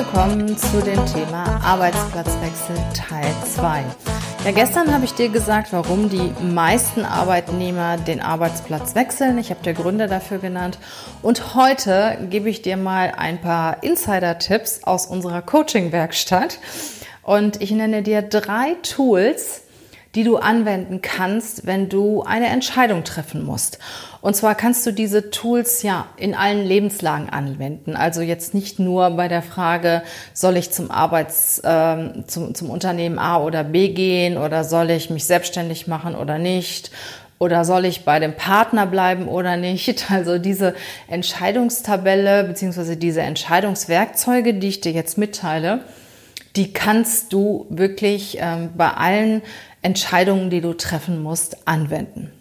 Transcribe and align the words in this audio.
Willkommen 0.00 0.56
zu 0.56 0.80
dem 0.80 1.04
Thema 1.04 1.60
Arbeitsplatzwechsel 1.62 2.74
Teil 2.94 3.34
2. 3.54 3.84
Ja, 4.46 4.52
gestern 4.52 4.94
habe 4.94 5.04
ich 5.04 5.12
dir 5.12 5.28
gesagt, 5.28 5.74
warum 5.74 6.08
die 6.08 6.32
meisten 6.42 7.04
Arbeitnehmer 7.04 7.98
den 7.98 8.22
Arbeitsplatz 8.22 8.94
wechseln. 8.94 9.36
Ich 9.36 9.50
habe 9.50 9.62
dir 9.62 9.74
Gründe 9.74 10.06
dafür 10.06 10.38
genannt. 10.38 10.78
Und 11.20 11.54
heute 11.54 12.16
gebe 12.30 12.48
ich 12.48 12.62
dir 12.62 12.78
mal 12.78 13.12
ein 13.14 13.42
paar 13.42 13.82
Insider-Tipps 13.82 14.84
aus 14.84 15.04
unserer 15.04 15.42
Coaching-Werkstatt. 15.42 16.60
Und 17.22 17.60
ich 17.60 17.70
nenne 17.70 18.02
dir 18.02 18.22
drei 18.22 18.76
Tools, 18.82 19.64
die 20.14 20.24
du 20.24 20.38
anwenden 20.38 21.02
kannst, 21.02 21.66
wenn 21.66 21.88
du 21.88 22.22
eine 22.22 22.48
Entscheidung 22.48 23.04
treffen 23.04 23.44
musst. 23.44 23.78
Und 24.20 24.34
zwar 24.34 24.54
kannst 24.54 24.84
du 24.84 24.92
diese 24.92 25.30
Tools 25.30 25.82
ja 25.82 26.06
in 26.16 26.34
allen 26.34 26.66
Lebenslagen 26.66 27.30
anwenden. 27.30 27.94
Also 27.94 28.20
jetzt 28.20 28.52
nicht 28.52 28.78
nur 28.78 29.10
bei 29.10 29.28
der 29.28 29.42
Frage, 29.42 30.02
soll 30.34 30.56
ich 30.56 30.72
zum 30.72 30.90
Arbeits, 30.90 31.60
äh, 31.60 32.24
zum, 32.26 32.54
zum 32.54 32.70
Unternehmen 32.70 33.18
A 33.18 33.38
oder 33.38 33.62
B 33.62 33.88
gehen 33.88 34.36
oder 34.36 34.64
soll 34.64 34.90
ich 34.90 35.10
mich 35.10 35.24
selbstständig 35.24 35.86
machen 35.86 36.14
oder 36.16 36.38
nicht 36.38 36.90
oder 37.38 37.64
soll 37.64 37.86
ich 37.86 38.04
bei 38.04 38.18
dem 38.18 38.34
Partner 38.34 38.86
bleiben 38.86 39.26
oder 39.26 39.56
nicht? 39.56 40.10
Also 40.10 40.38
diese 40.38 40.74
Entscheidungstabelle 41.08 42.44
beziehungsweise 42.44 42.96
diese 42.96 43.22
Entscheidungswerkzeuge, 43.22 44.54
die 44.54 44.68
ich 44.68 44.80
dir 44.80 44.92
jetzt 44.92 45.16
mitteile, 45.16 45.80
die 46.56 46.72
kannst 46.72 47.32
du 47.32 47.66
wirklich 47.70 48.38
ähm, 48.40 48.70
bei 48.76 48.90
allen 48.90 49.42
Entscheidungen, 49.82 50.50
die 50.50 50.60
du 50.60 50.74
treffen 50.74 51.22
musst, 51.22 51.66
anwenden. 51.66 52.32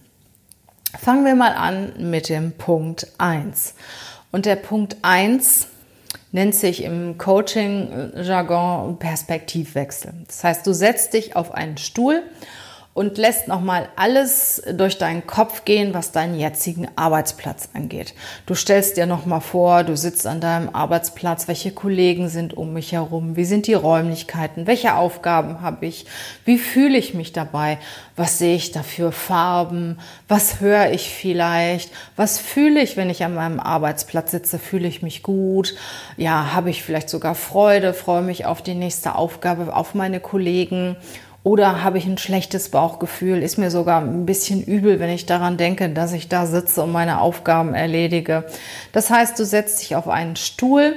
Fangen 0.98 1.26
wir 1.26 1.36
mal 1.36 1.54
an 1.54 1.94
mit 2.10 2.30
dem 2.30 2.54
Punkt 2.54 3.08
1. 3.18 3.76
Und 4.32 4.46
der 4.46 4.56
Punkt 4.56 4.98
1 5.02 5.68
nennt 6.32 6.56
sich 6.56 6.84
im 6.84 7.18
Coaching-Jargon 7.18 8.98
Perspektivwechsel. 9.00 10.14
Das 10.28 10.44
heißt, 10.44 10.68
du 10.68 10.74
setzt 10.74 11.14
dich 11.14 11.36
auf 11.36 11.54
einen 11.54 11.78
Stuhl 11.78 12.24
und 13.00 13.18
lässt 13.18 13.48
nochmal 13.48 13.88
alles 13.96 14.62
durch 14.74 14.98
deinen 14.98 15.26
Kopf 15.26 15.64
gehen, 15.64 15.94
was 15.94 16.12
deinen 16.12 16.38
jetzigen 16.38 16.90
Arbeitsplatz 16.98 17.70
angeht. 17.74 18.14
Du 18.46 18.56
stellst 18.56 18.98
dir 18.98 19.06
nochmal 19.06 19.40
vor, 19.40 19.86
du 19.86 19.96
sitzt 19.96 20.28
an 20.28 20.42
deinem 20.42 20.68
Arbeitsplatz, 20.76 21.48
welche 21.48 21.72
Kollegen 21.72 22.28
sind 22.28 22.58
um 22.58 22.74
mich 22.74 22.92
herum, 22.92 23.38
wie 23.38 23.46
sind 23.46 23.68
die 23.68 23.74
Räumlichkeiten, 23.74 24.68
welche 24.68 24.96
Aufgaben 24.96 25.62
habe 25.62 25.86
ich, 25.86 26.08
wie 26.44 26.58
fühle 26.58 26.98
ich 26.98 27.14
mich 27.14 27.32
dabei, 27.32 27.78
was 28.18 28.38
sehe 28.38 28.58
ich 28.58 28.74
dafür 28.74 29.14
Farben, 29.14 29.98
was 30.28 30.60
höre 30.60 30.92
ich 30.92 31.10
vielleicht, 31.10 31.94
was 32.18 32.38
fühle 32.38 32.82
ich, 32.82 32.98
wenn 32.98 33.10
ich 33.10 33.24
an 33.24 33.34
meinem 33.34 33.62
Arbeitsplatz 33.62 34.32
sitze, 34.32 34.60
fühle 34.60 34.90
ich 34.90 35.02
mich 35.02 35.24
gut, 35.24 35.74
ja, 36.18 36.52
habe 36.54 36.70
ich 36.70 36.84
vielleicht 36.84 37.08
sogar 37.08 37.36
Freude, 37.36 37.94
freue 37.94 38.24
mich 38.24 38.46
auf 38.46 38.62
die 38.62 38.76
nächste 38.76 39.16
Aufgabe, 39.16 39.74
auf 39.74 39.94
meine 39.94 40.20
Kollegen 40.20 40.98
oder 41.44 41.84
habe 41.84 41.98
ich 41.98 42.06
ein 42.06 42.18
schlechtes 42.18 42.70
Bauchgefühl? 42.70 43.42
Ist 43.42 43.58
mir 43.58 43.72
sogar 43.72 44.02
ein 44.02 44.26
bisschen 44.26 44.62
übel, 44.62 45.00
wenn 45.00 45.10
ich 45.10 45.26
daran 45.26 45.58
denke, 45.58 45.90
dass 45.90 46.12
ich 46.14 46.28
da 46.28 46.46
sitze 46.46 46.84
und 46.84 46.92
meine 46.92 47.22
Aufgaben 47.22 47.74
erledige. 47.74 48.44
Das 48.92 49.10
heißt, 49.10 49.40
du 49.40 49.46
setzt 49.46 49.82
dich 49.82 49.96
auf 49.96 50.10
einen 50.10 50.36
Stuhl 50.36 50.96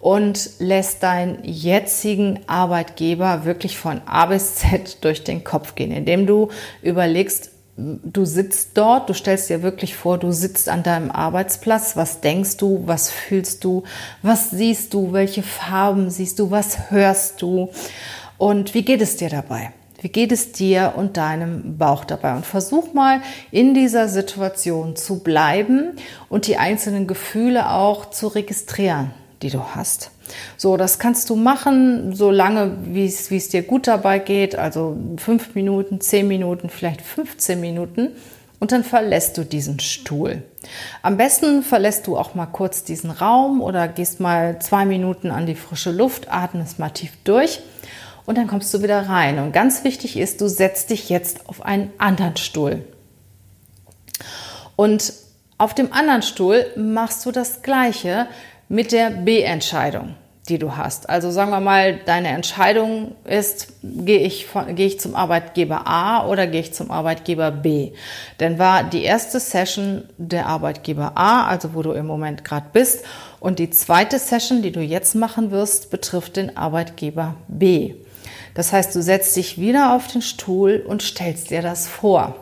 und 0.00 0.50
lässt 0.58 1.02
deinen 1.02 1.38
jetzigen 1.42 2.40
Arbeitgeber 2.46 3.44
wirklich 3.44 3.78
von 3.78 4.00
A 4.06 4.26
bis 4.26 4.56
Z 4.56 4.98
durch 5.04 5.24
den 5.24 5.44
Kopf 5.44 5.74
gehen, 5.74 5.92
indem 5.92 6.26
du 6.26 6.48
überlegst, 6.82 7.50
du 7.76 8.24
sitzt 8.24 8.70
dort, 8.78 9.08
du 9.08 9.14
stellst 9.14 9.50
dir 9.50 9.62
wirklich 9.62 9.94
vor, 9.96 10.18
du 10.18 10.32
sitzt 10.32 10.68
an 10.68 10.82
deinem 10.82 11.10
Arbeitsplatz, 11.10 11.94
was 11.94 12.20
denkst 12.20 12.56
du, 12.56 12.82
was 12.86 13.10
fühlst 13.10 13.64
du, 13.64 13.82
was 14.22 14.50
siehst 14.50 14.94
du, 14.94 15.12
welche 15.12 15.42
Farben 15.42 16.08
siehst 16.10 16.38
du, 16.38 16.50
was 16.50 16.90
hörst 16.90 17.42
du 17.42 17.70
und 18.38 18.74
wie 18.74 18.82
geht 18.82 19.00
es 19.00 19.16
dir 19.16 19.28
dabei? 19.28 19.72
Wie 20.00 20.08
geht 20.08 20.30
es 20.30 20.52
dir 20.52 20.94
und 20.96 21.16
deinem 21.16 21.78
Bauch 21.78 22.04
dabei? 22.04 22.36
Und 22.36 22.44
versuch 22.44 22.92
mal 22.92 23.22
in 23.50 23.74
dieser 23.74 24.08
Situation 24.08 24.94
zu 24.94 25.20
bleiben 25.20 25.96
und 26.28 26.46
die 26.46 26.58
einzelnen 26.58 27.06
Gefühle 27.06 27.70
auch 27.70 28.10
zu 28.10 28.28
registrieren, 28.28 29.12
die 29.42 29.50
du 29.50 29.60
hast. 29.74 30.10
So, 30.56 30.76
das 30.76 30.98
kannst 30.98 31.30
du 31.30 31.36
machen, 31.36 32.14
so 32.14 32.30
lange, 32.30 32.76
wie 32.84 33.06
es, 33.06 33.30
wie 33.30 33.36
es 33.36 33.48
dir 33.48 33.62
gut 33.62 33.86
dabei 33.86 34.18
geht, 34.18 34.56
also 34.56 34.96
fünf 35.16 35.54
Minuten, 35.54 36.00
zehn 36.00 36.28
Minuten, 36.28 36.68
vielleicht 36.68 37.00
15 37.00 37.60
Minuten. 37.60 38.10
Und 38.58 38.72
dann 38.72 38.84
verlässt 38.84 39.36
du 39.38 39.44
diesen 39.44 39.80
Stuhl. 39.80 40.42
Am 41.02 41.16
besten 41.16 41.62
verlässt 41.62 42.06
du 42.06 42.16
auch 42.16 42.34
mal 42.34 42.46
kurz 42.46 42.84
diesen 42.84 43.10
Raum 43.10 43.60
oder 43.60 43.86
gehst 43.86 44.18
mal 44.18 44.58
zwei 44.60 44.84
Minuten 44.86 45.30
an 45.30 45.46
die 45.46 45.54
frische 45.54 45.90
Luft, 45.90 46.30
atmest 46.30 46.78
mal 46.78 46.90
tief 46.90 47.12
durch 47.24 47.60
und 48.26 48.36
dann 48.36 48.48
kommst 48.48 48.74
du 48.74 48.82
wieder 48.82 49.08
rein. 49.08 49.38
Und 49.38 49.52
ganz 49.52 49.84
wichtig 49.84 50.18
ist, 50.18 50.40
du 50.40 50.48
setzt 50.48 50.90
dich 50.90 51.08
jetzt 51.08 51.48
auf 51.48 51.62
einen 51.62 51.90
anderen 51.98 52.36
Stuhl. 52.36 52.84
Und 54.74 55.12
auf 55.58 55.74
dem 55.74 55.92
anderen 55.92 56.22
Stuhl 56.22 56.66
machst 56.76 57.24
du 57.24 57.32
das 57.32 57.62
Gleiche 57.62 58.26
mit 58.68 58.92
der 58.92 59.10
B-Entscheidung, 59.10 60.16
die 60.48 60.58
du 60.58 60.76
hast. 60.76 61.08
Also 61.08 61.30
sagen 61.30 61.50
wir 61.50 61.60
mal, 61.60 61.98
deine 62.04 62.28
Entscheidung 62.28 63.14
ist, 63.24 63.68
gehe 63.82 64.18
ich, 64.18 64.48
gehe 64.74 64.86
ich 64.86 65.00
zum 65.00 65.14
Arbeitgeber 65.14 65.86
A 65.86 66.26
oder 66.26 66.46
gehe 66.46 66.60
ich 66.60 66.74
zum 66.74 66.90
Arbeitgeber 66.90 67.50
B? 67.52 67.92
Denn 68.38 68.58
war 68.58 68.84
die 68.84 69.02
erste 69.02 69.40
Session 69.40 70.04
der 70.18 70.46
Arbeitgeber 70.46 71.12
A, 71.14 71.46
also 71.46 71.74
wo 71.74 71.82
du 71.82 71.92
im 71.92 72.06
Moment 72.06 72.44
gerade 72.44 72.66
bist, 72.72 73.04
und 73.40 73.58
die 73.58 73.70
zweite 73.70 74.18
Session, 74.18 74.60
die 74.60 74.72
du 74.72 74.80
jetzt 74.80 75.14
machen 75.14 75.52
wirst, 75.52 75.90
betrifft 75.90 76.36
den 76.36 76.56
Arbeitgeber 76.56 77.36
B. 77.48 77.94
Das 78.56 78.72
heißt, 78.72 78.94
du 78.94 79.02
setzt 79.02 79.36
dich 79.36 79.60
wieder 79.60 79.94
auf 79.94 80.08
den 80.08 80.22
Stuhl 80.22 80.82
und 80.86 81.02
stellst 81.02 81.50
dir 81.50 81.60
das 81.60 81.86
vor. 81.86 82.34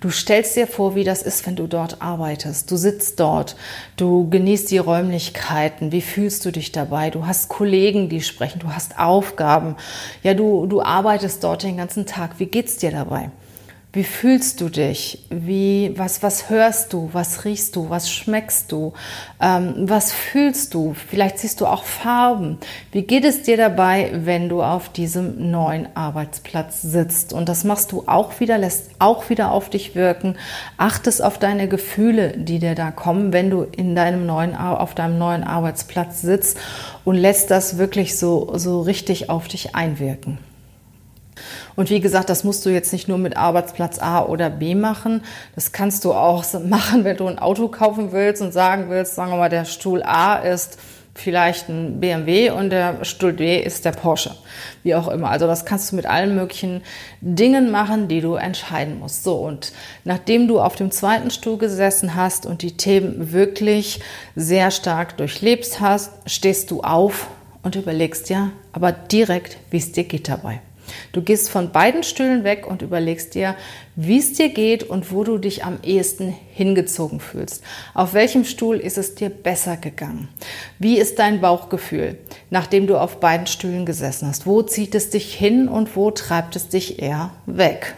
Du 0.00 0.10
stellst 0.10 0.54
dir 0.54 0.66
vor, 0.66 0.94
wie 0.94 1.02
das 1.02 1.22
ist, 1.22 1.46
wenn 1.46 1.56
du 1.56 1.66
dort 1.66 2.02
arbeitest. 2.02 2.70
Du 2.70 2.76
sitzt 2.76 3.18
dort, 3.18 3.56
du 3.96 4.28
genießt 4.28 4.70
die 4.70 4.76
Räumlichkeiten. 4.76 5.92
Wie 5.92 6.02
fühlst 6.02 6.44
du 6.44 6.52
dich 6.52 6.72
dabei? 6.72 7.08
Du 7.08 7.26
hast 7.26 7.48
Kollegen, 7.48 8.10
die 8.10 8.20
sprechen, 8.20 8.58
du 8.58 8.68
hast 8.68 8.98
Aufgaben. 8.98 9.76
Ja, 10.22 10.34
du, 10.34 10.66
du 10.66 10.82
arbeitest 10.82 11.42
dort 11.42 11.62
den 11.62 11.78
ganzen 11.78 12.04
Tag. 12.04 12.38
Wie 12.38 12.46
geht's 12.46 12.76
dir 12.76 12.90
dabei? 12.90 13.30
Wie 13.96 14.04
fühlst 14.04 14.60
du 14.60 14.68
dich? 14.68 15.24
Wie, 15.30 15.94
was, 15.96 16.22
was 16.22 16.50
hörst 16.50 16.92
du? 16.92 17.08
Was 17.14 17.46
riechst 17.46 17.76
du? 17.76 17.88
Was 17.88 18.12
schmeckst 18.12 18.70
du? 18.70 18.92
Ähm, 19.40 19.72
was 19.88 20.12
fühlst 20.12 20.74
du? 20.74 20.92
Vielleicht 20.92 21.38
siehst 21.38 21.62
du 21.62 21.66
auch 21.66 21.84
Farben. 21.84 22.58
Wie 22.92 23.00
geht 23.00 23.24
es 23.24 23.44
dir 23.44 23.56
dabei, 23.56 24.10
wenn 24.12 24.50
du 24.50 24.62
auf 24.62 24.90
diesem 24.90 25.50
neuen 25.50 25.88
Arbeitsplatz 25.96 26.82
sitzt? 26.82 27.32
Und 27.32 27.48
das 27.48 27.64
machst 27.64 27.90
du 27.90 28.04
auch 28.06 28.38
wieder, 28.38 28.58
lässt 28.58 28.90
auch 28.98 29.30
wieder 29.30 29.50
auf 29.50 29.70
dich 29.70 29.94
wirken. 29.94 30.36
Achtest 30.76 31.24
auf 31.24 31.38
deine 31.38 31.66
Gefühle, 31.66 32.36
die 32.36 32.58
dir 32.58 32.74
da 32.74 32.90
kommen, 32.90 33.32
wenn 33.32 33.48
du 33.48 33.62
in 33.62 33.96
deinem 33.96 34.26
neuen, 34.26 34.54
auf 34.54 34.94
deinem 34.94 35.16
neuen 35.16 35.42
Arbeitsplatz 35.42 36.20
sitzt 36.20 36.58
und 37.06 37.16
lässt 37.16 37.50
das 37.50 37.78
wirklich 37.78 38.18
so, 38.18 38.52
so 38.58 38.82
richtig 38.82 39.30
auf 39.30 39.48
dich 39.48 39.74
einwirken. 39.74 40.36
Und 41.76 41.90
wie 41.90 42.00
gesagt, 42.00 42.30
das 42.30 42.42
musst 42.42 42.64
du 42.64 42.70
jetzt 42.70 42.92
nicht 42.92 43.06
nur 43.06 43.18
mit 43.18 43.36
Arbeitsplatz 43.36 43.98
A 43.98 44.24
oder 44.24 44.50
B 44.50 44.74
machen. 44.74 45.22
Das 45.54 45.72
kannst 45.72 46.04
du 46.04 46.12
auch 46.14 46.44
machen, 46.64 47.04
wenn 47.04 47.16
du 47.16 47.26
ein 47.26 47.38
Auto 47.38 47.68
kaufen 47.68 48.12
willst 48.12 48.42
und 48.42 48.52
sagen 48.52 48.86
willst, 48.88 49.14
sagen 49.14 49.30
wir 49.30 49.36
mal, 49.36 49.50
der 49.50 49.66
Stuhl 49.66 50.02
A 50.02 50.36
ist 50.36 50.78
vielleicht 51.16 51.68
ein 51.68 51.98
BMW 51.98 52.50
und 52.50 52.70
der 52.70 53.04
Stuhl 53.04 53.32
B 53.32 53.58
ist 53.58 53.84
der 53.84 53.92
Porsche. 53.92 54.34
Wie 54.82 54.94
auch 54.94 55.08
immer. 55.08 55.30
Also 55.30 55.46
das 55.46 55.64
kannst 55.64 55.90
du 55.90 55.96
mit 55.96 56.06
allen 56.06 56.34
möglichen 56.34 56.82
Dingen 57.20 57.70
machen, 57.70 58.08
die 58.08 58.20
du 58.20 58.34
entscheiden 58.34 58.98
musst. 58.98 59.24
So, 59.24 59.36
und 59.36 59.72
nachdem 60.04 60.46
du 60.46 60.60
auf 60.60 60.76
dem 60.76 60.90
zweiten 60.90 61.30
Stuhl 61.30 61.58
gesessen 61.58 62.14
hast 62.14 62.46
und 62.46 62.62
die 62.62 62.76
Themen 62.76 63.32
wirklich 63.32 64.00
sehr 64.34 64.70
stark 64.70 65.16
durchlebst 65.16 65.80
hast, 65.80 66.12
stehst 66.26 66.70
du 66.70 66.82
auf 66.82 67.28
und 67.62 67.76
überlegst 67.76 68.28
ja 68.30 68.50
aber 68.72 68.92
direkt, 68.92 69.56
wie 69.70 69.78
es 69.78 69.92
dir 69.92 70.04
geht 70.04 70.28
dabei. 70.28 70.60
Du 71.12 71.22
gehst 71.22 71.50
von 71.50 71.72
beiden 71.72 72.02
Stühlen 72.02 72.44
weg 72.44 72.66
und 72.66 72.82
überlegst 72.82 73.34
dir, 73.34 73.56
wie 73.94 74.18
es 74.18 74.32
dir 74.32 74.48
geht 74.48 74.82
und 74.84 75.12
wo 75.12 75.24
du 75.24 75.38
dich 75.38 75.64
am 75.64 75.78
ehesten 75.82 76.34
hingezogen 76.52 77.20
fühlst. 77.20 77.62
Auf 77.94 78.14
welchem 78.14 78.44
Stuhl 78.44 78.76
ist 78.76 78.98
es 78.98 79.14
dir 79.14 79.30
besser 79.30 79.76
gegangen? 79.76 80.28
Wie 80.78 80.98
ist 80.98 81.18
dein 81.18 81.40
Bauchgefühl, 81.40 82.18
nachdem 82.50 82.86
du 82.86 82.96
auf 82.96 83.20
beiden 83.20 83.46
Stühlen 83.46 83.86
gesessen 83.86 84.28
hast? 84.28 84.46
Wo 84.46 84.62
zieht 84.62 84.94
es 84.94 85.10
dich 85.10 85.34
hin 85.34 85.68
und 85.68 85.96
wo 85.96 86.10
treibt 86.10 86.56
es 86.56 86.68
dich 86.68 87.02
eher 87.02 87.30
weg? 87.46 87.94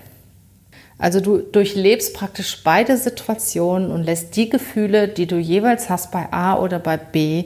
Also 0.98 1.20
du 1.20 1.38
durchlebst 1.38 2.14
praktisch 2.14 2.62
beide 2.64 2.96
Situationen 2.96 3.92
und 3.92 4.02
lässt 4.02 4.34
die 4.34 4.48
Gefühle, 4.48 5.06
die 5.06 5.26
du 5.26 5.36
jeweils 5.36 5.88
hast 5.88 6.10
bei 6.10 6.32
A 6.32 6.58
oder 6.58 6.80
bei 6.80 6.96
B, 6.96 7.44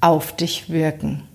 auf 0.00 0.34
dich 0.34 0.70
wirken. 0.70 1.27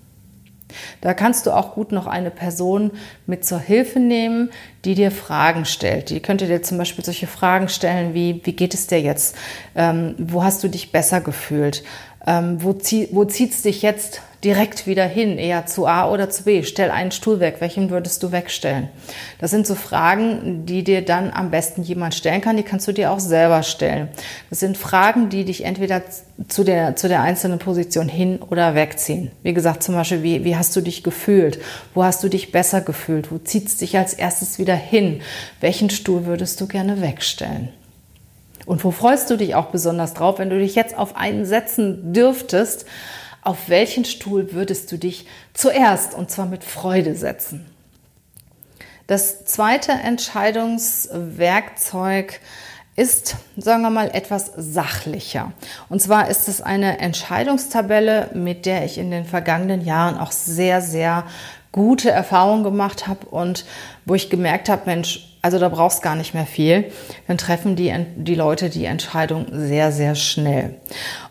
Da 1.00 1.14
kannst 1.14 1.46
du 1.46 1.50
auch 1.50 1.74
gut 1.74 1.92
noch 1.92 2.06
eine 2.06 2.30
Person 2.30 2.90
mit 3.26 3.44
zur 3.44 3.60
Hilfe 3.60 4.00
nehmen, 4.00 4.50
die 4.84 4.94
dir 4.94 5.10
Fragen 5.10 5.64
stellt. 5.64 6.10
Die 6.10 6.20
könnte 6.20 6.46
dir 6.46 6.62
zum 6.62 6.78
Beispiel 6.78 7.04
solche 7.04 7.26
Fragen 7.26 7.68
stellen 7.68 8.14
wie, 8.14 8.40
wie 8.44 8.52
geht 8.52 8.74
es 8.74 8.86
dir 8.86 9.00
jetzt? 9.00 9.36
Ähm, 9.74 10.14
wo 10.18 10.42
hast 10.42 10.62
du 10.62 10.68
dich 10.68 10.92
besser 10.92 11.20
gefühlt? 11.20 11.82
Ähm, 12.26 12.62
wo, 12.62 12.72
zieh, 12.72 13.08
wo 13.12 13.24
zieht 13.24 13.52
es 13.52 13.62
dich 13.62 13.82
jetzt 13.82 14.22
direkt 14.44 14.86
wieder 14.86 15.06
hin, 15.06 15.38
eher 15.38 15.66
zu 15.66 15.86
A 15.86 16.10
oder 16.10 16.28
zu 16.28 16.44
B? 16.44 16.62
Stell 16.62 16.90
einen 16.90 17.10
Stuhl 17.10 17.40
weg, 17.40 17.56
welchen 17.60 17.90
würdest 17.90 18.22
du 18.22 18.30
wegstellen? 18.30 18.88
Das 19.38 19.50
sind 19.50 19.66
so 19.66 19.74
Fragen, 19.74 20.66
die 20.66 20.84
dir 20.84 21.04
dann 21.04 21.30
am 21.30 21.50
besten 21.50 21.82
jemand 21.82 22.14
stellen 22.14 22.40
kann, 22.40 22.56
die 22.56 22.62
kannst 22.62 22.86
du 22.86 22.92
dir 22.92 23.10
auch 23.10 23.20
selber 23.20 23.62
stellen. 23.62 24.08
Das 24.50 24.60
sind 24.60 24.76
Fragen, 24.76 25.30
die 25.30 25.44
dich 25.44 25.64
entweder 25.64 26.02
zu 26.48 26.64
der, 26.64 26.96
zu 26.96 27.08
der 27.08 27.22
einzelnen 27.22 27.58
Position 27.58 28.08
hin 28.08 28.38
oder 28.40 28.74
wegziehen. 28.74 29.30
Wie 29.42 29.54
gesagt, 29.54 29.82
zum 29.82 29.94
Beispiel, 29.94 30.22
wie, 30.22 30.44
wie 30.44 30.56
hast 30.56 30.76
du 30.76 30.80
dich 30.80 31.02
gefühlt? 31.02 31.58
Wo 31.94 32.04
hast 32.04 32.22
du 32.22 32.28
dich 32.28 32.52
besser 32.52 32.80
gefühlt? 32.80 33.32
Wo 33.32 33.38
zieht 33.38 33.68
es 33.68 33.78
dich 33.78 33.96
als 33.96 34.14
erstes 34.14 34.58
wieder 34.58 34.76
hin? 34.76 35.22
Welchen 35.60 35.90
Stuhl 35.90 36.26
würdest 36.26 36.60
du 36.60 36.66
gerne 36.66 37.00
wegstellen? 37.00 37.70
Und 38.66 38.82
wo 38.84 38.90
freust 38.90 39.30
du 39.30 39.36
dich 39.36 39.54
auch 39.54 39.66
besonders 39.66 40.14
drauf, 40.14 40.38
wenn 40.38 40.50
du 40.50 40.58
dich 40.58 40.74
jetzt 40.74 40.96
auf 40.96 41.16
einen 41.16 41.44
setzen 41.44 42.12
dürftest? 42.12 42.86
Auf 43.44 43.68
welchen 43.68 44.04
Stuhl 44.06 44.52
würdest 44.52 44.90
du 44.90 44.96
dich 44.96 45.26
zuerst 45.52 46.14
und 46.14 46.30
zwar 46.30 46.46
mit 46.46 46.64
Freude 46.64 47.14
setzen? 47.14 47.66
Das 49.06 49.44
zweite 49.44 49.92
Entscheidungswerkzeug 49.92 52.40
ist, 52.96 53.36
sagen 53.58 53.82
wir 53.82 53.90
mal, 53.90 54.08
etwas 54.14 54.50
sachlicher. 54.56 55.52
Und 55.90 56.00
zwar 56.00 56.30
ist 56.30 56.48
es 56.48 56.62
eine 56.62 57.00
Entscheidungstabelle, 57.00 58.30
mit 58.32 58.64
der 58.64 58.86
ich 58.86 58.96
in 58.96 59.10
den 59.10 59.26
vergangenen 59.26 59.84
Jahren 59.84 60.16
auch 60.16 60.32
sehr, 60.32 60.80
sehr 60.80 61.24
gute 61.70 62.10
Erfahrungen 62.10 62.64
gemacht 62.64 63.06
habe 63.06 63.26
und 63.26 63.66
wo 64.06 64.14
ich 64.14 64.30
gemerkt 64.30 64.70
habe, 64.70 64.86
Mensch, 64.86 65.33
also 65.44 65.58
da 65.58 65.68
brauchst 65.68 66.00
gar 66.00 66.14
nicht 66.14 66.32
mehr 66.32 66.46
viel. 66.46 66.90
Dann 67.28 67.36
treffen 67.36 67.76
die, 67.76 67.94
die 68.16 68.34
Leute 68.34 68.70
die 68.70 68.86
Entscheidung 68.86 69.44
sehr, 69.52 69.92
sehr 69.92 70.14
schnell. 70.14 70.76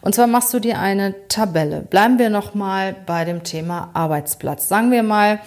Und 0.01 0.13
zwar 0.13 0.27
machst 0.27 0.53
du 0.53 0.59
dir 0.59 0.77
eine 0.77 1.27
Tabelle. 1.29 1.81
Bleiben 1.81 2.19
wir 2.19 2.29
nochmal 2.29 2.95
bei 3.07 3.25
dem 3.25 3.43
Thema 3.43 3.89
Arbeitsplatz. 3.95 4.67
Sagen 4.69 4.91
wir 4.91 5.01
mal, 5.01 5.39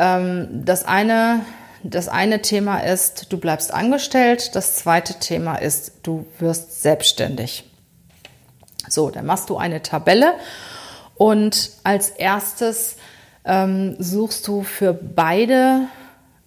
ähm, 0.00 0.48
das 0.50 0.84
eine, 0.84 1.42
das 1.84 2.08
eine 2.08 2.42
Thema 2.42 2.78
ist, 2.78 3.32
du 3.32 3.38
bleibst 3.38 3.72
angestellt. 3.72 4.56
Das 4.56 4.74
zweite 4.74 5.20
Thema 5.20 5.54
ist, 5.54 5.92
du 6.02 6.26
wirst 6.40 6.82
selbstständig. 6.82 7.70
So, 8.88 9.10
dann 9.10 9.26
machst 9.26 9.48
du 9.48 9.58
eine 9.58 9.80
Tabelle 9.80 10.32
und 11.14 11.70
als 11.84 12.08
erstes 12.08 12.96
ähm, 13.44 13.94
suchst 14.00 14.48
du 14.48 14.64
für 14.64 14.92
beide 14.92 15.86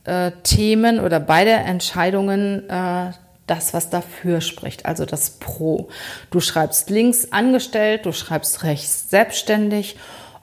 äh, 0.05 0.31
Themen 0.43 0.99
oder 0.99 1.19
beide 1.19 1.51
Entscheidungen 1.51 2.69
äh, 2.69 3.11
das, 3.47 3.73
was 3.73 3.89
dafür 3.89 4.39
spricht, 4.41 4.85
also 4.85 5.05
das 5.05 5.31
Pro. 5.31 5.89
Du 6.29 6.39
schreibst 6.39 6.89
links 6.89 7.31
angestellt, 7.31 8.05
du 8.05 8.13
schreibst 8.13 8.63
rechts 8.63 9.09
selbstständig 9.09 9.97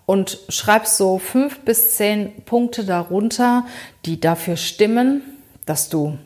und 0.05 0.39
schreibst 0.49 0.97
so 0.97 1.19
fünf 1.19 1.61
bis 1.61 1.97
zehn 1.97 2.43
Punkte 2.45 2.85
darunter, 2.85 3.65
die 4.05 4.21
dafür 4.21 4.57
stimmen, 4.57 5.23
dass 5.65 5.89
du 5.89 6.19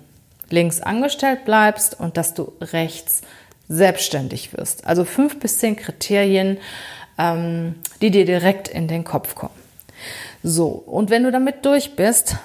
links 0.50 0.81
angestellt 0.81 1.44
bleibst 1.44 1.99
und 1.99 2.17
dass 2.17 2.34
du 2.34 2.52
rechts 2.61 3.23
selbstständig 3.69 4.56
wirst. 4.56 4.87
Also 4.87 5.05
fünf 5.05 5.40
bis 5.40 5.58
zehn 5.58 5.76
Kriterien, 5.76 6.58
ähm, 7.19 7.76
die 8.00 8.11
dir 8.11 8.25
direkt 8.25 8.69
in 8.69 8.88
den 8.88 9.05
Kopf 9.05 9.34
kommen. 9.34 9.55
So, 10.43 10.67
und 10.69 11.11
wenn 11.11 11.23
du 11.23 11.31
damit 11.31 11.64
durch 11.64 11.96
bist, 11.96 12.37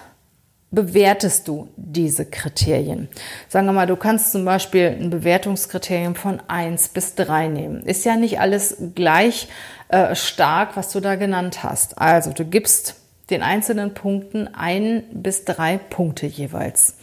bewertest 0.71 1.47
du 1.47 1.69
diese 1.75 2.25
Kriterien? 2.25 3.07
Sagen 3.47 3.67
wir 3.67 3.73
mal, 3.73 3.87
du 3.87 3.95
kannst 3.95 4.31
zum 4.31 4.45
Beispiel 4.45 4.97
ein 4.99 5.09
Bewertungskriterium 5.09 6.15
von 6.15 6.41
1 6.47 6.89
bis 6.89 7.15
3 7.15 7.47
nehmen. 7.47 7.81
Ist 7.83 8.05
ja 8.05 8.15
nicht 8.15 8.39
alles 8.39 8.77
gleich 8.95 9.47
äh, 9.89 10.15
stark, 10.15 10.75
was 10.75 10.91
du 10.91 10.99
da 10.99 11.15
genannt 11.15 11.63
hast. 11.63 11.97
Also 11.97 12.31
du 12.31 12.43
gibst 12.45 12.95
den 13.29 13.41
einzelnen 13.43 13.93
Punkten 13.93 14.49
ein 14.53 15.03
bis 15.11 15.45
drei 15.45 15.77
Punkte 15.77 16.25
jeweils. 16.25 16.95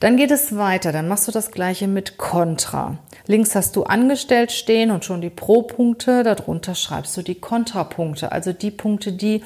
Dann 0.00 0.16
geht 0.16 0.30
es 0.30 0.56
weiter, 0.56 0.92
dann 0.92 1.08
machst 1.08 1.26
du 1.26 1.32
das 1.32 1.52
gleiche 1.52 1.88
mit 1.88 2.18
Contra. 2.18 2.98
Links 3.26 3.54
hast 3.54 3.76
du 3.76 3.84
angestellt 3.84 4.52
stehen 4.52 4.90
und 4.90 5.04
schon 5.04 5.22
die 5.22 5.30
Pro-Punkte, 5.30 6.22
darunter 6.22 6.74
schreibst 6.74 7.16
du 7.16 7.22
die 7.22 7.36
Kontrapunkte, 7.36 8.30
also 8.30 8.52
die 8.52 8.70
Punkte, 8.70 9.12
die 9.12 9.42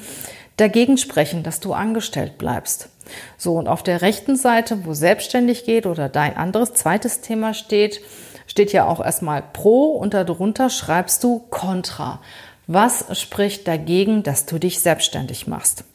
dagegen 0.57 0.97
sprechen, 0.97 1.43
dass 1.43 1.61
du 1.61 1.73
angestellt 1.73 2.37
bleibst. 2.37 2.89
So, 3.37 3.55
und 3.55 3.67
auf 3.67 3.83
der 3.83 4.01
rechten 4.01 4.35
Seite, 4.35 4.85
wo 4.85 4.93
selbstständig 4.93 5.65
geht 5.65 5.85
oder 5.85 6.09
dein 6.09 6.37
anderes 6.37 6.73
zweites 6.73 7.21
Thema 7.21 7.53
steht, 7.53 8.01
steht 8.47 8.73
ja 8.73 8.85
auch 8.85 9.03
erstmal 9.03 9.43
Pro 9.53 9.91
und 9.91 10.13
darunter 10.13 10.69
schreibst 10.69 11.23
du 11.23 11.39
Contra. 11.49 12.19
Was 12.67 13.19
spricht 13.19 13.67
dagegen, 13.67 14.23
dass 14.23 14.45
du 14.45 14.59
dich 14.59 14.79
selbstständig 14.79 15.47
machst? 15.47 15.85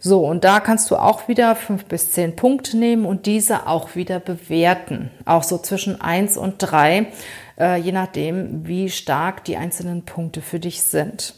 So, 0.00 0.26
und 0.26 0.44
da 0.44 0.60
kannst 0.60 0.90
du 0.90 0.96
auch 0.96 1.28
wieder 1.28 1.54
fünf 1.54 1.84
bis 1.84 2.10
zehn 2.10 2.34
Punkte 2.34 2.76
nehmen 2.76 3.06
und 3.06 3.26
diese 3.26 3.66
auch 3.68 3.94
wieder 3.94 4.18
bewerten. 4.18 5.10
Auch 5.24 5.44
so 5.44 5.58
zwischen 5.58 6.00
eins 6.00 6.36
und 6.36 6.56
drei, 6.58 7.06
äh, 7.58 7.78
je 7.80 7.92
nachdem, 7.92 8.66
wie 8.66 8.90
stark 8.90 9.44
die 9.44 9.56
einzelnen 9.56 10.04
Punkte 10.04 10.42
für 10.42 10.58
dich 10.58 10.82
sind. 10.82 11.34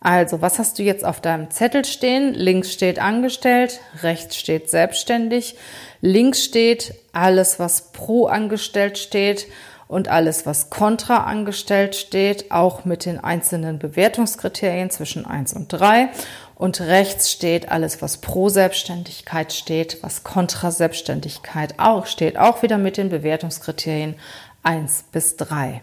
Also, 0.00 0.40
was 0.40 0.58
hast 0.58 0.78
du 0.78 0.84
jetzt 0.84 1.04
auf 1.04 1.20
deinem 1.20 1.50
Zettel 1.50 1.84
stehen? 1.84 2.32
Links 2.32 2.72
steht 2.72 3.00
angestellt, 3.00 3.80
rechts 4.02 4.36
steht 4.36 4.70
selbstständig, 4.70 5.56
links 6.00 6.44
steht 6.44 6.94
alles, 7.12 7.58
was 7.58 7.92
pro 7.92 8.26
angestellt 8.26 8.96
steht 8.98 9.48
und 9.88 10.08
alles, 10.08 10.46
was 10.46 10.70
kontra 10.70 11.24
angestellt 11.24 11.96
steht, 11.96 12.52
auch 12.52 12.84
mit 12.84 13.06
den 13.06 13.18
einzelnen 13.18 13.78
Bewertungskriterien 13.78 14.90
zwischen 14.90 15.26
1 15.26 15.54
und 15.54 15.68
3. 15.68 16.10
Und 16.54 16.80
rechts 16.80 17.32
steht 17.32 17.70
alles, 17.70 18.02
was 18.02 18.18
pro 18.18 18.48
Selbstständigkeit 18.48 19.52
steht, 19.52 19.98
was 20.02 20.24
kontra 20.24 20.70
Selbstständigkeit 20.70 21.74
auch 21.78 22.06
steht, 22.06 22.36
auch 22.36 22.62
wieder 22.62 22.78
mit 22.78 22.96
den 22.96 23.08
Bewertungskriterien 23.08 24.14
1 24.62 25.04
bis 25.10 25.36
3. 25.36 25.82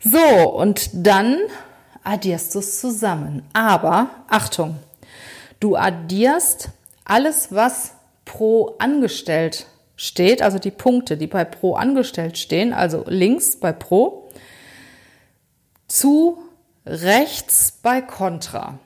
So, 0.00 0.50
und 0.50 0.90
dann 0.92 1.38
addierst 2.04 2.54
du 2.54 2.60
es 2.60 2.80
zusammen. 2.80 3.42
Aber 3.52 4.10
Achtung, 4.28 4.76
du 5.58 5.76
addierst 5.76 6.68
alles, 7.04 7.48
was 7.50 7.94
pro 8.24 8.76
angestellt 8.78 9.66
steht, 9.96 10.42
also 10.42 10.58
die 10.58 10.70
Punkte, 10.70 11.16
die 11.16 11.26
bei 11.26 11.44
pro 11.44 11.74
angestellt 11.74 12.38
stehen, 12.38 12.72
also 12.72 13.04
links 13.06 13.56
bei 13.58 13.72
pro, 13.72 14.28
zu 15.88 16.38
rechts 16.86 17.78
bei 17.82 18.00
contra. 18.00 18.78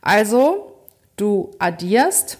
Also 0.00 0.72
du 1.16 1.50
addierst 1.58 2.38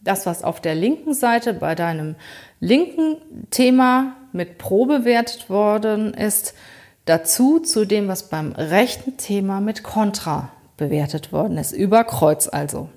das, 0.00 0.26
was 0.26 0.42
auf 0.42 0.60
der 0.60 0.74
linken 0.74 1.14
Seite 1.14 1.54
bei 1.54 1.74
deinem 1.74 2.16
linken 2.60 3.16
Thema 3.50 4.16
mit 4.32 4.58
pro 4.58 4.86
bewertet 4.86 5.48
worden 5.48 6.14
ist, 6.14 6.54
dazu 7.04 7.60
zu 7.60 7.84
dem, 7.84 8.08
was 8.08 8.28
beim 8.28 8.52
rechten 8.52 9.16
Thema 9.16 9.60
mit 9.60 9.82
Kontra 9.82 10.50
bewertet 10.76 11.32
worden 11.32 11.58
ist. 11.58 11.72
Über 11.72 12.04
Kreuz 12.04 12.48
also. 12.48 12.88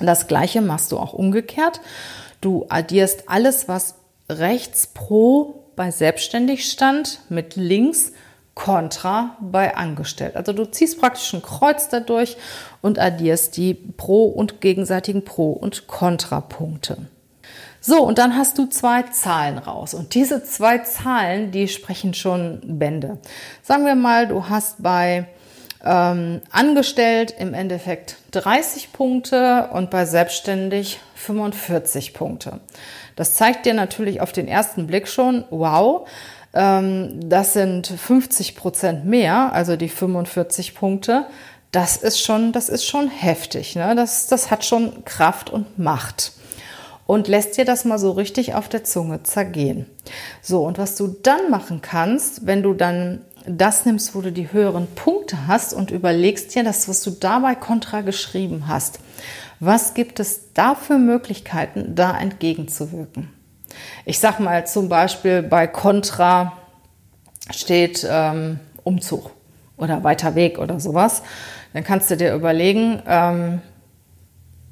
Das 0.00 0.28
gleiche 0.28 0.60
machst 0.60 0.92
du 0.92 0.98
auch 0.98 1.12
umgekehrt. 1.12 1.80
Du 2.40 2.66
addierst 2.68 3.28
alles, 3.28 3.68
was 3.68 3.96
rechts 4.28 4.86
pro 4.86 5.64
bei 5.74 5.90
selbstständig 5.90 6.70
stand, 6.70 7.20
mit 7.28 7.56
links 7.56 8.12
Kontra 8.54 9.36
bei 9.40 9.76
angestellt. 9.76 10.36
Also 10.36 10.52
du 10.52 10.64
ziehst 10.64 11.00
praktisch 11.00 11.32
ein 11.32 11.42
Kreuz 11.42 11.88
dadurch 11.88 12.36
und 12.82 12.98
addierst 12.98 13.56
die 13.56 13.74
Pro- 13.74 14.26
und 14.26 14.60
gegenseitigen 14.60 15.24
Pro- 15.24 15.52
und 15.52 15.86
Kontrapunkte. 15.86 17.06
So, 17.88 18.02
und 18.02 18.18
dann 18.18 18.36
hast 18.36 18.58
du 18.58 18.66
zwei 18.66 19.04
Zahlen 19.04 19.56
raus. 19.56 19.94
Und 19.94 20.12
diese 20.12 20.44
zwei 20.44 20.76
Zahlen, 20.76 21.52
die 21.52 21.68
sprechen 21.68 22.12
schon 22.12 22.60
Bände. 22.62 23.16
Sagen 23.62 23.86
wir 23.86 23.94
mal, 23.94 24.28
du 24.28 24.50
hast 24.50 24.82
bei 24.82 25.26
ähm, 25.82 26.42
angestellt 26.50 27.34
im 27.38 27.54
Endeffekt 27.54 28.16
30 28.32 28.92
Punkte 28.92 29.70
und 29.72 29.88
bei 29.88 30.04
selbstständig 30.04 31.00
45 31.14 32.12
Punkte. 32.12 32.60
Das 33.16 33.36
zeigt 33.36 33.64
dir 33.64 33.72
natürlich 33.72 34.20
auf 34.20 34.32
den 34.32 34.48
ersten 34.48 34.86
Blick 34.86 35.08
schon, 35.08 35.44
wow, 35.48 36.06
ähm, 36.52 37.26
das 37.26 37.54
sind 37.54 37.86
50 37.86 38.54
Prozent 38.54 39.06
mehr, 39.06 39.54
also 39.54 39.76
die 39.76 39.88
45 39.88 40.74
Punkte. 40.74 41.24
Das 41.72 41.96
ist 41.96 42.20
schon, 42.20 42.52
das 42.52 42.68
ist 42.68 42.84
schon 42.84 43.08
heftig. 43.08 43.76
Ne? 43.76 43.94
Das, 43.94 44.26
das 44.26 44.50
hat 44.50 44.66
schon 44.66 45.06
Kraft 45.06 45.48
und 45.48 45.78
Macht. 45.78 46.32
Und 47.08 47.26
lässt 47.26 47.56
dir 47.56 47.64
das 47.64 47.86
mal 47.86 47.98
so 47.98 48.10
richtig 48.10 48.52
auf 48.52 48.68
der 48.68 48.84
Zunge 48.84 49.22
zergehen. 49.22 49.86
So, 50.42 50.66
und 50.66 50.76
was 50.76 50.94
du 50.94 51.06
dann 51.22 51.48
machen 51.50 51.80
kannst, 51.80 52.46
wenn 52.46 52.62
du 52.62 52.74
dann 52.74 53.22
das 53.46 53.86
nimmst, 53.86 54.14
wo 54.14 54.20
du 54.20 54.30
die 54.30 54.52
höheren 54.52 54.86
Punkte 54.88 55.46
hast 55.46 55.72
und 55.72 55.90
überlegst 55.90 56.54
dir 56.54 56.64
das, 56.64 56.86
was 56.86 57.00
du 57.00 57.10
dabei 57.12 57.54
kontra 57.54 58.02
geschrieben 58.02 58.68
hast. 58.68 59.00
Was 59.58 59.94
gibt 59.94 60.20
es 60.20 60.52
da 60.52 60.74
für 60.74 60.98
Möglichkeiten, 60.98 61.94
da 61.94 62.14
entgegenzuwirken? 62.14 63.30
Ich 64.04 64.18
sag 64.18 64.38
mal 64.38 64.66
zum 64.66 64.90
Beispiel 64.90 65.42
bei 65.42 65.66
Contra 65.66 66.58
steht 67.50 68.06
ähm, 68.06 68.60
Umzug 68.84 69.30
oder 69.78 70.04
weiter 70.04 70.34
Weg 70.34 70.58
oder 70.58 70.78
sowas. 70.78 71.22
Dann 71.72 71.84
kannst 71.84 72.10
du 72.10 72.18
dir 72.18 72.34
überlegen, 72.34 73.02
ähm, 73.06 73.62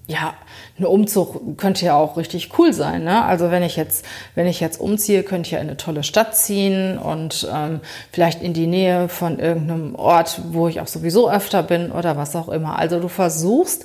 ja, 0.09 0.35
ein 0.79 0.85
Umzug 0.85 1.59
könnte 1.59 1.87
ja 1.87 1.97
auch 1.97 2.17
richtig 2.17 2.57
cool 2.59 2.73
sein. 2.73 3.05
Ne? 3.05 3.25
Also 3.25 3.51
wenn 3.51 3.65
ich 3.65 3.75
jetzt, 3.75 4.05
wenn 4.37 4.47
ich 4.47 4.61
jetzt 4.61 4.81
umziehe, 4.81 5.25
könnte 5.25 5.49
ich 5.49 5.53
ja 5.53 5.59
in 5.59 5.69
eine 5.69 5.77
tolle 5.77 6.05
Stadt 6.05 6.37
ziehen 6.37 6.97
und 6.97 7.49
ähm, 7.53 7.81
vielleicht 8.13 8.41
in 8.41 8.53
die 8.53 8.69
Nähe 8.69 9.09
von 9.09 9.41
irgendeinem 9.41 9.97
Ort, 9.97 10.41
wo 10.51 10.69
ich 10.69 10.81
auch 10.81 10.87
sowieso 10.87 11.29
öfter 11.29 11.65
bin 11.65 11.91
oder 11.91 12.17
was 12.17 12.37
auch 12.37 12.49
immer. 12.49 12.79
Also 12.79 13.01
du 13.01 13.09
versuchst 13.09 13.85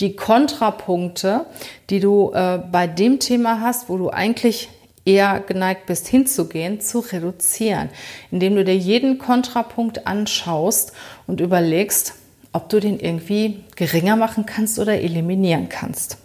die 0.00 0.16
Kontrapunkte, 0.16 1.44
die 1.90 2.00
du 2.00 2.32
äh, 2.32 2.58
bei 2.70 2.86
dem 2.86 3.18
Thema 3.18 3.60
hast, 3.60 3.90
wo 3.90 3.98
du 3.98 4.08
eigentlich 4.08 4.70
eher 5.04 5.40
geneigt 5.40 5.86
bist 5.86 6.06
hinzugehen, 6.06 6.80
zu 6.80 7.00
reduzieren, 7.00 7.88
indem 8.30 8.54
du 8.54 8.64
dir 8.64 8.76
jeden 8.76 9.18
Kontrapunkt 9.18 10.06
anschaust 10.06 10.92
und 11.26 11.40
überlegst, 11.40 12.14
ob 12.58 12.68
du 12.68 12.80
den 12.80 12.98
irgendwie 12.98 13.62
geringer 13.76 14.16
machen 14.16 14.44
kannst 14.44 14.80
oder 14.80 15.00
eliminieren 15.00 15.68
kannst. 15.68 16.18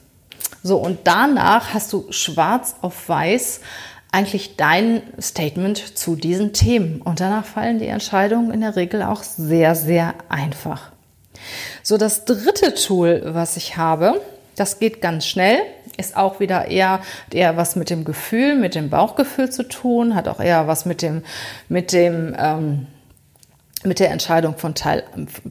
So, 0.63 0.77
und 0.77 1.01
danach 1.03 1.75
hast 1.75 1.93
du 1.93 2.05
schwarz 2.09 2.75
auf 2.81 3.07
weiß 3.07 3.59
eigentlich 4.11 4.55
dein 4.55 5.03
Statement 5.21 5.97
zu 5.97 6.15
diesen 6.15 6.51
Themen. 6.51 7.01
Und 7.01 7.19
danach 7.19 7.45
fallen 7.45 7.77
die 7.77 7.85
Entscheidungen 7.85 8.49
in 8.49 8.61
der 8.61 8.75
Regel 8.75 9.03
auch 9.03 9.21
sehr, 9.21 9.75
sehr 9.75 10.15
einfach. 10.27 10.91
So, 11.83 11.97
das 11.97 12.25
dritte 12.25 12.73
Tool, 12.73 13.21
was 13.25 13.55
ich 13.55 13.77
habe, 13.77 14.19
das 14.55 14.79
geht 14.79 15.01
ganz 15.01 15.27
schnell, 15.27 15.59
ist 15.97 16.17
auch 16.17 16.39
wieder 16.39 16.67
eher, 16.67 17.01
eher 17.31 17.57
was 17.57 17.75
mit 17.75 17.91
dem 17.91 18.05
Gefühl, 18.05 18.55
mit 18.55 18.73
dem 18.73 18.89
Bauchgefühl 18.89 19.51
zu 19.51 19.67
tun, 19.67 20.15
hat 20.15 20.27
auch 20.27 20.39
eher 20.39 20.67
was 20.67 20.85
mit 20.85 21.03
dem, 21.03 21.23
mit 21.69 21.93
dem, 21.93 22.35
ähm, 22.39 22.87
mit 23.85 23.99
der 23.99 24.11
Entscheidung 24.11 24.57
von 24.57 24.75
Teil, 24.75 25.03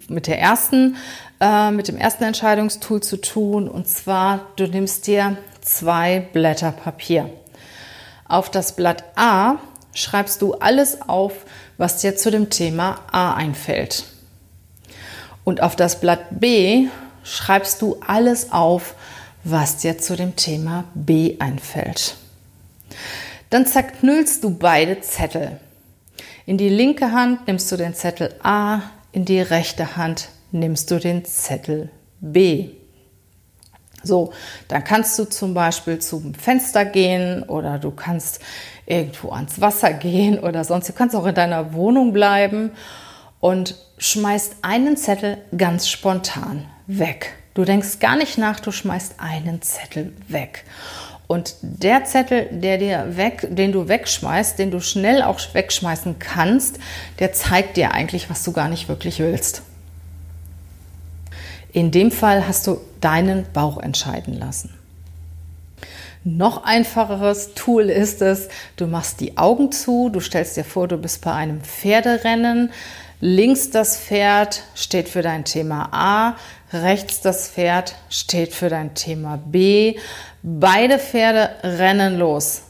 mit 0.08 0.26
der 0.26 0.38
ersten, 0.38 0.96
äh, 1.40 1.70
mit 1.70 1.88
dem 1.88 1.96
ersten 1.96 2.24
Entscheidungstool 2.24 3.02
zu 3.02 3.20
tun. 3.20 3.68
Und 3.68 3.88
zwar, 3.88 4.46
du 4.56 4.66
nimmst 4.66 5.06
dir 5.06 5.36
zwei 5.60 6.20
Blätter 6.32 6.72
Papier. 6.72 7.30
Auf 8.26 8.50
das 8.50 8.76
Blatt 8.76 9.04
A 9.16 9.56
schreibst 9.94 10.42
du 10.42 10.54
alles 10.54 11.02
auf, 11.02 11.32
was 11.76 11.98
dir 11.98 12.16
zu 12.16 12.30
dem 12.30 12.50
Thema 12.50 13.00
A 13.10 13.34
einfällt. 13.34 14.04
Und 15.44 15.60
auf 15.60 15.76
das 15.76 16.00
Blatt 16.00 16.20
B 16.30 16.88
schreibst 17.24 17.82
du 17.82 17.98
alles 18.06 18.52
auf, 18.52 18.94
was 19.44 19.78
dir 19.78 19.98
zu 19.98 20.16
dem 20.16 20.36
Thema 20.36 20.84
B 20.94 21.36
einfällt. 21.38 22.16
Dann 23.50 23.66
zerknüllst 23.66 24.44
du 24.44 24.50
beide 24.50 25.00
Zettel. 25.00 25.58
In 26.44 26.58
die 26.58 26.68
linke 26.68 27.12
Hand 27.12 27.46
nimmst 27.46 27.70
du 27.70 27.76
den 27.76 27.94
Zettel 27.94 28.34
A, 28.42 28.80
in 29.12 29.24
die 29.24 29.40
rechte 29.40 29.96
Hand 29.96 30.28
nimmst 30.50 30.90
du 30.90 30.98
den 30.98 31.24
Zettel 31.24 31.90
B. 32.20 32.70
So, 34.02 34.32
dann 34.66 34.82
kannst 34.82 35.16
du 35.18 35.24
zum 35.24 35.54
Beispiel 35.54 36.00
zum 36.00 36.34
Fenster 36.34 36.84
gehen 36.84 37.44
oder 37.44 37.78
du 37.78 37.92
kannst 37.92 38.40
irgendwo 38.86 39.30
ans 39.30 39.60
Wasser 39.60 39.92
gehen 39.92 40.40
oder 40.40 40.64
sonst. 40.64 40.88
Du 40.88 40.92
kannst 40.92 41.14
auch 41.14 41.26
in 41.26 41.34
deiner 41.34 41.72
Wohnung 41.72 42.12
bleiben 42.12 42.72
und 43.38 43.76
schmeißt 43.98 44.56
einen 44.62 44.96
Zettel 44.96 45.38
ganz 45.56 45.88
spontan 45.88 46.66
weg. 46.88 47.34
Du 47.54 47.64
denkst 47.64 48.00
gar 48.00 48.16
nicht 48.16 48.38
nach, 48.38 48.58
du 48.58 48.72
schmeißt 48.72 49.16
einen 49.18 49.62
Zettel 49.62 50.12
weg. 50.26 50.64
Und 51.32 51.54
der 51.62 52.04
Zettel, 52.04 52.46
der 52.50 52.76
dir 52.76 53.16
weg, 53.16 53.48
den 53.48 53.72
du 53.72 53.88
wegschmeißt, 53.88 54.58
den 54.58 54.70
du 54.70 54.80
schnell 54.80 55.22
auch 55.22 55.40
wegschmeißen 55.54 56.18
kannst, 56.18 56.78
der 57.20 57.32
zeigt 57.32 57.78
dir 57.78 57.92
eigentlich, 57.92 58.28
was 58.28 58.44
du 58.44 58.52
gar 58.52 58.68
nicht 58.68 58.90
wirklich 58.90 59.18
willst. 59.18 59.62
In 61.72 61.90
dem 61.90 62.10
Fall 62.10 62.46
hast 62.46 62.66
du 62.66 62.82
deinen 63.00 63.46
Bauch 63.54 63.78
entscheiden 63.78 64.38
lassen. 64.38 64.74
Noch 66.22 66.64
einfacheres 66.64 67.54
Tool 67.54 67.88
ist 67.88 68.20
es, 68.20 68.48
du 68.76 68.86
machst 68.86 69.20
die 69.20 69.38
Augen 69.38 69.72
zu, 69.72 70.10
du 70.10 70.20
stellst 70.20 70.58
dir 70.58 70.64
vor, 70.64 70.86
du 70.86 70.98
bist 70.98 71.24
bei 71.24 71.32
einem 71.32 71.62
Pferderennen. 71.62 72.70
Links 73.20 73.70
das 73.70 73.96
Pferd 73.96 74.64
steht 74.74 75.08
für 75.08 75.22
dein 75.22 75.46
Thema 75.46 75.88
A, 75.92 76.36
rechts 76.72 77.20
das 77.20 77.48
Pferd 77.48 77.94
steht 78.08 78.52
für 78.54 78.68
dein 78.68 78.94
Thema 78.94 79.36
B. 79.36 79.96
Beide 80.42 80.98
Pferde 80.98 81.50
rennen 81.62 82.18
los. 82.18 82.62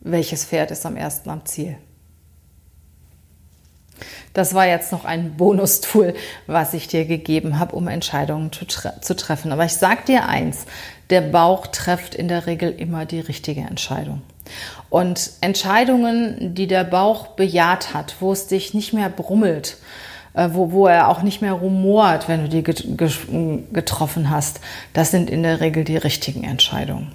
Welches 0.00 0.44
Pferd 0.44 0.70
ist 0.70 0.86
am 0.86 0.96
ersten 0.96 1.30
am 1.30 1.44
Ziel? 1.44 1.76
Das 4.32 4.54
war 4.54 4.66
jetzt 4.66 4.92
noch 4.92 5.04
ein 5.04 5.36
Bonustool, 5.36 6.14
was 6.46 6.72
ich 6.72 6.86
dir 6.86 7.04
gegeben 7.04 7.58
habe, 7.58 7.74
um 7.74 7.88
Entscheidungen 7.88 8.52
zu, 8.52 8.64
tre 8.64 8.92
zu 9.00 9.16
treffen. 9.16 9.50
Aber 9.50 9.64
ich 9.64 9.74
sage 9.74 10.02
dir 10.06 10.26
eins, 10.28 10.66
der 11.10 11.20
Bauch 11.20 11.66
trifft 11.66 12.14
in 12.14 12.28
der 12.28 12.46
Regel 12.46 12.70
immer 12.70 13.06
die 13.06 13.20
richtige 13.20 13.62
Entscheidung. 13.62 14.22
Und 14.88 15.32
Entscheidungen, 15.40 16.54
die 16.54 16.66
der 16.66 16.84
Bauch 16.84 17.28
bejaht 17.28 17.92
hat, 17.92 18.16
wo 18.20 18.32
es 18.32 18.46
dich 18.46 18.72
nicht 18.72 18.92
mehr 18.92 19.08
brummelt, 19.08 19.76
wo, 20.34 20.70
wo 20.72 20.86
er 20.86 21.08
auch 21.08 21.22
nicht 21.22 21.42
mehr 21.42 21.52
rumort, 21.52 22.28
wenn 22.28 22.42
du 22.42 22.48
die 22.48 22.62
getroffen 22.62 24.30
hast, 24.30 24.60
das 24.92 25.10
sind 25.10 25.28
in 25.28 25.42
der 25.42 25.60
Regel 25.60 25.84
die 25.84 25.96
richtigen 25.96 26.44
Entscheidungen. 26.44 27.12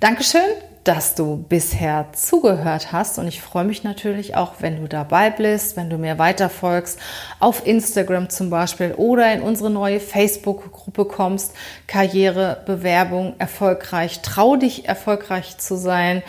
Dankeschön, 0.00 0.40
dass 0.84 1.14
du 1.14 1.38
bisher 1.48 2.08
zugehört 2.12 2.92
hast 2.92 3.18
und 3.18 3.26
ich 3.26 3.40
freue 3.40 3.64
mich 3.64 3.84
natürlich 3.84 4.36
auch, 4.36 4.56
wenn 4.60 4.76
du 4.76 4.86
dabei 4.86 5.30
bist, 5.30 5.78
wenn 5.78 5.88
du 5.88 5.96
mir 5.96 6.18
weiterfolgst, 6.18 6.98
auf 7.40 7.66
Instagram 7.66 8.28
zum 8.28 8.50
Beispiel 8.50 8.92
oder 8.92 9.32
in 9.32 9.40
unsere 9.40 9.70
neue 9.70 9.98
Facebook-Gruppe 9.98 11.06
kommst, 11.06 11.54
Karriere, 11.86 12.62
Bewerbung, 12.66 13.34
erfolgreich, 13.38 14.20
trau 14.20 14.56
dich 14.56 14.86
erfolgreich 14.86 15.56
zu 15.56 15.76
sein. 15.76 16.22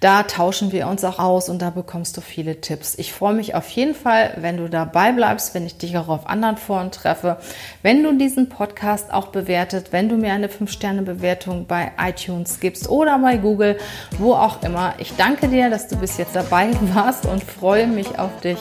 Da 0.00 0.24
tauschen 0.24 0.72
wir 0.72 0.88
uns 0.88 1.04
auch 1.04 1.18
aus 1.18 1.48
und 1.48 1.62
da 1.62 1.70
bekommst 1.70 2.16
du 2.16 2.20
viele 2.20 2.60
Tipps. 2.60 2.96
Ich 2.98 3.12
freue 3.12 3.34
mich 3.34 3.54
auf 3.54 3.70
jeden 3.70 3.94
Fall, 3.94 4.34
wenn 4.36 4.58
du 4.58 4.68
dabei 4.68 5.12
bleibst, 5.12 5.54
wenn 5.54 5.64
ich 5.64 5.78
dich 5.78 5.96
auch 5.96 6.08
auf 6.08 6.26
anderen 6.26 6.58
Foren 6.58 6.90
treffe, 6.90 7.38
wenn 7.82 8.02
du 8.02 8.12
diesen 8.18 8.50
Podcast 8.50 9.12
auch 9.12 9.28
bewertet, 9.28 9.92
wenn 9.92 10.10
du 10.10 10.16
mir 10.16 10.32
eine 10.32 10.48
5-Sterne-Bewertung 10.48 11.66
bei 11.66 11.92
iTunes 11.98 12.60
gibst 12.60 12.90
oder 12.90 13.18
bei 13.18 13.38
Google 13.38 13.78
wo 14.18 14.34
auch 14.34 14.62
immer. 14.62 14.94
Ich 14.98 15.14
danke 15.16 15.48
dir, 15.48 15.70
dass 15.70 15.88
du 15.88 15.96
bis 15.96 16.16
jetzt 16.18 16.34
dabei 16.34 16.70
warst 16.94 17.26
und 17.26 17.42
freue 17.42 17.86
mich 17.86 18.18
auf 18.18 18.40
dich. 18.40 18.58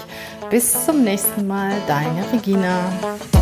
Bis 0.50 0.86
zum 0.86 1.04
nächsten 1.04 1.48
Mal, 1.48 1.72
deine 1.88 2.24
Regina. 2.34 3.41